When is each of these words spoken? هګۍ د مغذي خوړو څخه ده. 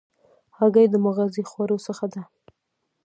هګۍ 0.57 0.85
د 0.89 0.95
مغذي 1.05 1.43
خوړو 1.49 1.77
څخه 1.87 2.05
ده. 2.13 2.21